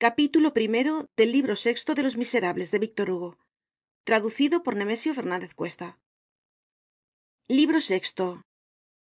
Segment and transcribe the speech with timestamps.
[0.00, 3.36] capítulo primero del libro sexto de los miserables de víctor hugo.
[4.02, 6.00] Traducido por nemesio Fernández cuesta.
[7.48, 8.46] Libro sexto.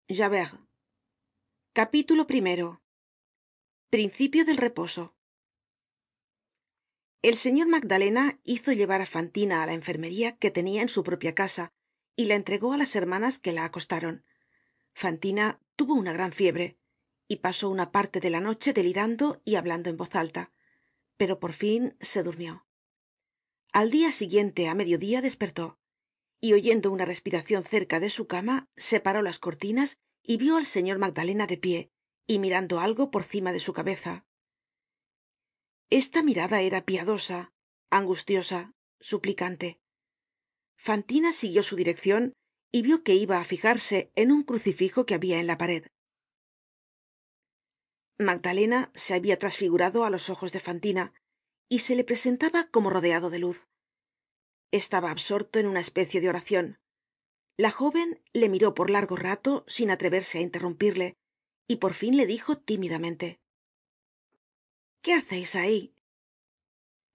[0.08, 0.54] Javert.
[1.72, 2.80] Capítulo primero.
[3.90, 5.16] Principio del reposo.
[7.22, 11.34] El señor magdalena hizo llevar á fantina á la enfermería que tenia en su propia
[11.34, 11.72] casa
[12.14, 14.24] y la entregó á las hermanas que la acostaron.
[14.92, 16.78] Fantina tuvo una gran fiebre
[17.26, 20.53] y pasó una parte de la noche delirando y hablando en voz alta
[21.16, 22.66] pero por fin se durmió.
[23.72, 25.78] Al dia siguiente á mediodía despertó
[26.40, 30.98] y oyendo una respiracion cerca de su cama separó las cortinas y vio al señor
[30.98, 31.90] magdalena de pie
[32.26, 34.26] y mirando algo por cima de su cabeza.
[35.90, 37.52] Esta mirada era piadosa
[37.90, 39.78] angustiosa suplicante.
[40.76, 42.32] Fantina siguió su direccion
[42.72, 45.86] y vio que iba á fijarse en un crucifijo que habia en la pared
[48.18, 51.12] magdalena se habia trasfigurado á los ojos de fantina
[51.68, 53.68] y se le presentaba como rodeado de luz.
[54.70, 56.78] Estaba absorto en una especie de oracion
[57.56, 61.16] la jóven le miró por largo rato sin atreverse á interrumpirle
[61.68, 63.40] y por fin le dijo tímidamente
[65.02, 65.94] qué haceis ahí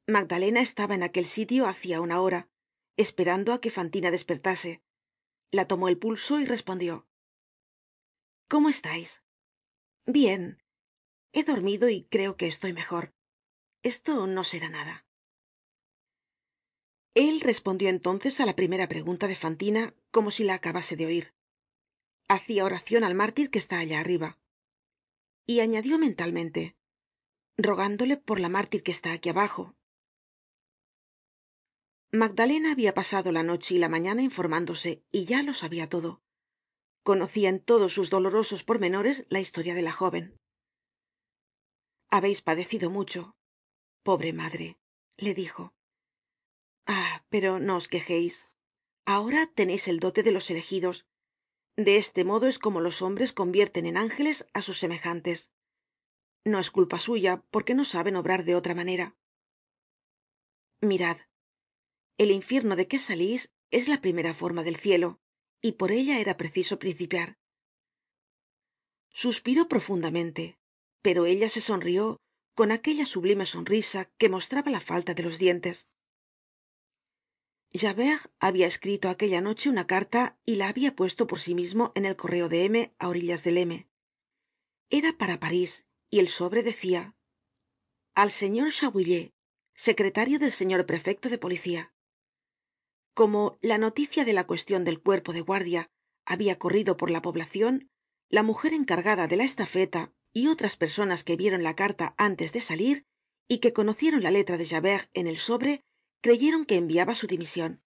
[0.08, 2.48] magdalena estaba en aquel sitio hacia una hora
[2.96, 4.82] esperando á que fantina despertase.
[5.52, 7.08] La tomó el pulso y respondió
[8.48, 9.24] cómo estais
[10.06, 10.62] bien
[11.34, 13.14] he dormido y creo que estoy mejor.
[13.84, 15.06] Esto no será nada.
[17.16, 21.34] El respondió entonces á la primera pregunta de fantina como si la acabase de oir
[22.28, 24.38] hacia oracion al mártir que está allá arriba.
[25.48, 26.76] Y añadió mentalmente
[27.58, 29.76] rogándole por la mártir que está aquí abajo.
[32.12, 36.22] Magdalena habia pasado la noche y la mañana informándose y ya lo sabia todo.
[37.04, 40.40] Conocia en todos sus dolorosos pormenores la historia de la jóven
[42.10, 43.36] habeis padecido mucho.
[44.04, 44.78] Pobre madre
[45.18, 45.74] le dijo.
[46.86, 48.48] Ah pero no os quejeis
[49.06, 51.06] ahora teneis el dote de los elegidos.
[51.76, 55.50] De este modo es como los hombres convierten en ángeles á sus semejantes.
[56.46, 59.16] No es culpa suya porque no saben obrar de otra manera.
[60.82, 61.18] Mirad
[62.18, 65.20] el infierno de que salís es la primera forma del cielo
[65.62, 67.38] y por ella era preciso principiar.
[69.10, 70.59] Suspiró profundamente
[71.02, 72.18] pero ella se sonrió
[72.56, 75.88] con aquella sublime sonrisa que mostraba la falta de los dientes.
[77.72, 82.06] Javert habia escrito aquella noche una carta y la habia puesto por sí mismo en
[82.06, 83.88] el correo de m á orillas del m.
[84.90, 87.16] Era para parís y el sobre decia
[88.16, 89.32] al señor chabouillet
[89.76, 91.94] secretario del señor prefecto de policía
[93.14, 95.90] como la noticia de la cuestion del cuerpo de guardia
[96.26, 97.90] habia corrido por la poblacion
[98.30, 102.62] la mujer encargada de la estafeta y otras personas que vieron la carta antes de
[102.62, 103.06] salir
[103.48, 105.84] y que conocieron la letra de javert en el sobre
[106.22, 107.82] creyeron que enviaba su dimision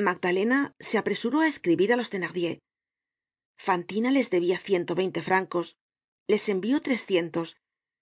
[0.00, 2.58] magdalena se apresuró á escribir á los thenardier.
[3.56, 5.76] Fantina les debia ciento veinte francos
[6.26, 7.56] les envió trescientos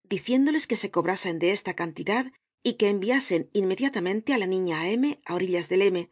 [0.04, 2.32] diciéndoles que se cobrasen de esta cantidad
[2.62, 6.10] y que enviasen inmediatamente á la niña m á orillas del m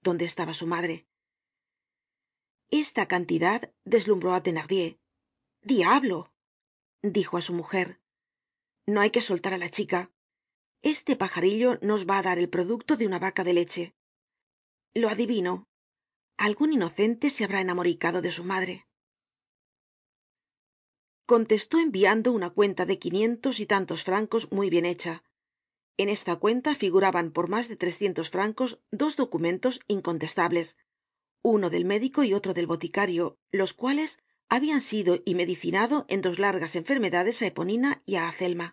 [0.00, 1.06] donde estaba su madre.
[2.70, 4.42] Esta cantidad deslumbró á
[5.62, 6.32] diablo
[7.02, 8.02] dijo á su mujer
[8.86, 10.10] no hay que soltar á la chica.
[10.80, 13.94] Este pajarillo nos va á dar el producto de una vaca de leche.
[14.94, 15.68] Lo adivino.
[16.36, 18.88] Algun inocente se habrá enamoricado de su madre.
[21.26, 25.22] Contestó enviando una cuenta de quinientos y tantos francos muy bien hecha.
[25.96, 30.76] En esta cuenta figuraban por mas de trescientos francos dos documentos incontestables
[31.44, 34.20] uno del médico y otro del boticario los cuales
[34.54, 38.68] habian sido y medicinado en dos largas enfermedades á eponina y á azelma.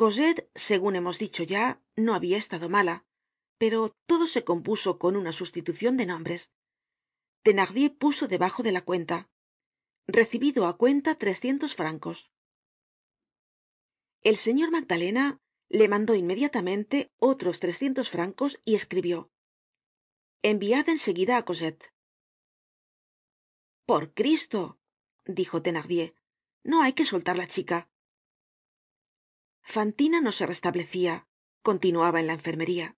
[0.00, 1.64] Cosette segun hemos dicho ya
[2.04, 2.96] no habia estado mala
[3.58, 6.50] pero todo se compuso con una sustitucion de nombres.
[7.42, 9.16] Thenardier puso debajo de la cuenta.
[10.06, 12.30] Recibido á cuenta trescientos francos.
[14.22, 19.30] El señor magdalena le mandó inmediatamente otros trescientos francos y escribió
[20.42, 21.44] enviad en seguida á
[23.86, 24.78] por cristo
[25.24, 26.14] dijo thenardier
[26.62, 27.90] no hay que soltar la chica.
[29.60, 31.28] Fantina no se restablecia
[31.62, 32.96] continuaba en la enfermería.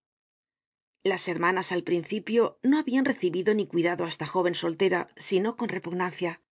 [1.02, 5.68] Las hermanas al principio no habian recibido ni cuidado á esta jóven soltera sino con
[5.68, 6.42] repugnancia.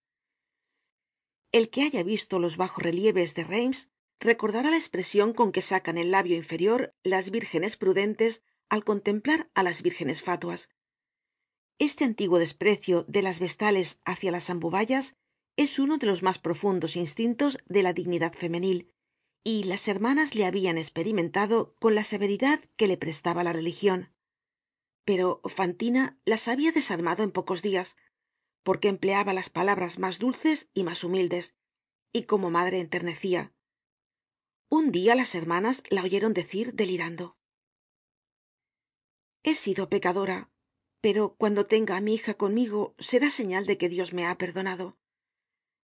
[1.51, 3.89] El que haya visto los bajo relieves de reims
[4.21, 9.63] recordará la espresion con que sacan el labio inferior las vírgenes prudentes al contemplar á
[9.63, 10.69] las vírgenes fátuas
[11.79, 15.17] este antiguo desprecio de las vestales hácia las ambubayas
[15.57, 18.91] es uno de los mas profundos instintos de la dignidad femenil
[19.43, 24.13] y las hermanas le habian esperimentado con la severidad que le prestaba la religion
[25.05, 27.97] pero fantina las habia desarmado en pocos dias
[28.63, 31.55] porque empleaba las palabras mas dulces y mas humildes
[32.13, 33.55] y como madre enternecia
[34.75, 37.37] un dia las hermanas la oyeron decir delirando.
[39.45, 40.51] He sido pecadora
[41.05, 42.81] pero cuando tenga á mi hija conmigo
[43.11, 44.87] será señal de que dios me ha perdonado.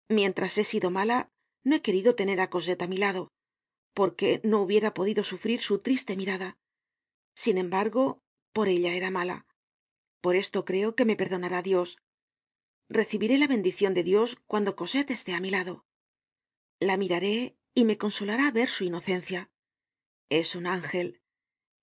[0.07, 1.29] Mientras he sido mala
[1.67, 3.23] no he querido tener á cosette á mi lado
[3.99, 6.49] porque no hubiera podido sufrir su triste mirada.
[7.43, 8.23] Sin embargo
[8.55, 9.37] por ella era mala.
[10.23, 11.97] Por esto creo que me perdonará dios.
[12.87, 15.83] Recibiré la bendicion de dios cuando cosette esté á mi lado.
[16.79, 19.51] La miraré y me consolará ver su inocencia.
[20.29, 21.21] Es un ángel.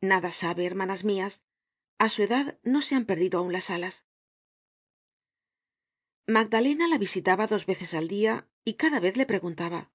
[0.01, 1.43] Nada sabe hermanas mias
[1.99, 4.05] a su edad no se han perdido aun las alas.
[6.27, 9.93] Magdalena la visitaba dos veces al dia y cada vez le preguntaba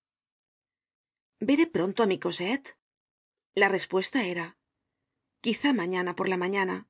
[1.42, 2.78] veré pronto á mi cosette
[3.54, 4.58] la respuesta era
[5.42, 6.88] quizá mañana por la mañana.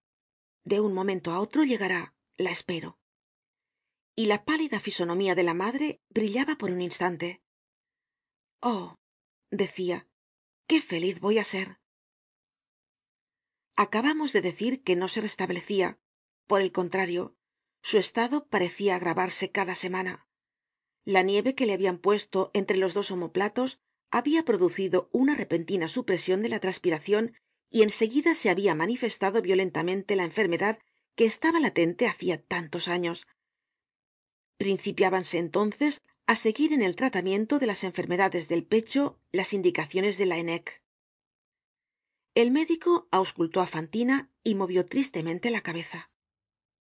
[0.63, 2.99] De un momento á otro llegará la espero.
[4.13, 7.41] Y la pálida fisonomía de la madre brillaba por un instante.
[8.59, 8.99] Oh
[9.49, 10.07] decia
[10.67, 11.80] qué feliz voy á ser
[13.81, 15.97] acabamos de decir que no se restablecia
[16.47, 17.35] por el contrario
[17.81, 20.27] su estado parecia agravarse cada semana.
[21.03, 23.79] La nieve que le habian puesto entre los dos omoplatos
[24.11, 27.33] habia producido una repentina supresion de la transpiracion
[27.71, 30.77] y en seguida se habia manifestado violentamente la enfermedad
[31.15, 33.25] que estaba latente hacia tantos años.
[34.57, 40.27] Principiábanse entonces á seguir en el tratamiento de las enfermedades del pecho las indicaciones de
[42.33, 46.11] el médico auscultó á fantina y movió tristemente la cabeza.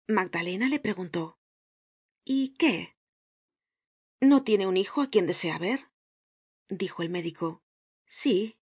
[0.08, 1.40] Magdalena le preguntó
[2.24, 2.98] y qué
[4.20, 5.92] no tiene un hijo á quien desea ver
[6.70, 7.64] dijo el médico.
[8.06, 8.60] Sí.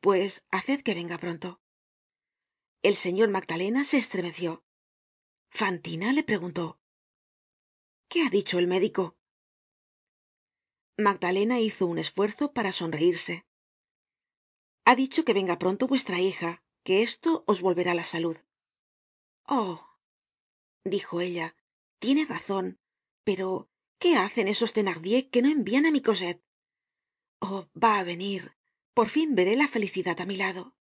[0.00, 1.60] Pues haced que venga pronto.
[2.82, 4.64] El señor magdalena se estremeció.
[5.50, 6.80] Fantina le preguntó
[8.08, 9.16] qué ha dicho el médico
[10.96, 13.46] magdalena hizo un esfuerzo para sonreirse
[14.84, 18.36] ha dicho que venga pronto vuestra hija que esto os volverá la salud.
[19.46, 19.92] Oh
[20.84, 21.54] dijo ella
[21.98, 22.80] tiene razon
[23.24, 26.42] pero qué hacen esos thenardier que no envian á mi cosette
[27.38, 28.56] oh va á venir
[28.94, 30.74] por fin veré la felicidad á mi lado.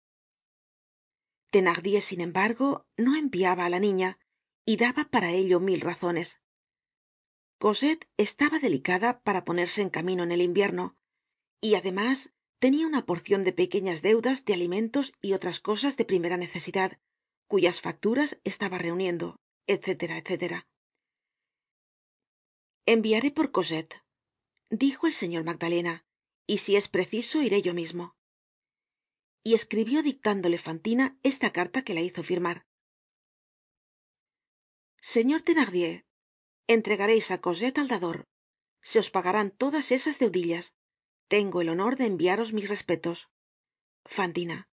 [1.51, 4.19] Thenardier sin embargo no enviaba á la niña
[4.65, 6.41] y daba para ello mil razones.
[7.57, 10.97] Cosette estaba delicada para ponerse en camino en el invierno
[11.59, 16.37] y además tenia una porcion de pequeñas deudas de alimentos y otras cosas de primera
[16.37, 16.99] necesidad
[17.47, 20.65] cuyas facturas estaba reuniendo etc etc
[22.85, 24.03] enviaré por cosette
[24.69, 26.05] dijo el señor magdalena
[26.47, 28.15] y si es preciso iré yo mismo
[29.43, 32.65] y escribió dictándole fantina esta carta que la hizo firmar.
[35.13, 36.05] Señor thenardier
[36.67, 38.17] entregareis á cosette al dador.
[38.89, 40.73] Se os pagarán todas esas deudillas
[41.29, 43.29] tengo el honor de enviaros mis respetos.
[44.03, 44.67] Fantina.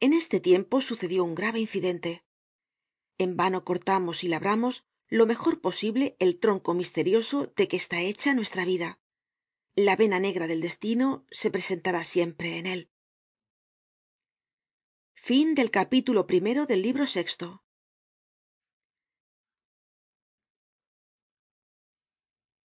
[0.00, 2.24] En este tiempo sucedió un grave incidente.
[3.18, 8.34] En vano cortamos y labramos lo mejor posible el tronco misterioso de que está hecha
[8.34, 8.98] nuestra vida.
[9.76, 12.92] La vena negra del destino se presentará siempre en él